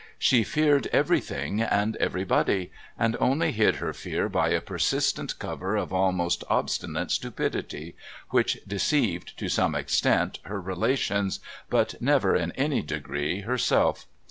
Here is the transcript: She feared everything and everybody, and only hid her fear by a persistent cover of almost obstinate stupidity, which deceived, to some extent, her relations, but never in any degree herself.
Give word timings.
She 0.17 0.43
feared 0.43 0.87
everything 0.87 1.61
and 1.61 1.95
everybody, 1.97 2.71
and 2.97 3.15
only 3.19 3.51
hid 3.51 3.75
her 3.75 3.93
fear 3.93 4.27
by 4.29 4.49
a 4.49 4.59
persistent 4.59 5.37
cover 5.37 5.75
of 5.75 5.93
almost 5.93 6.43
obstinate 6.49 7.11
stupidity, 7.11 7.95
which 8.31 8.57
deceived, 8.67 9.37
to 9.37 9.47
some 9.47 9.75
extent, 9.75 10.39
her 10.45 10.59
relations, 10.59 11.39
but 11.69 12.01
never 12.01 12.35
in 12.35 12.51
any 12.53 12.81
degree 12.81 13.41
herself. 13.41 14.07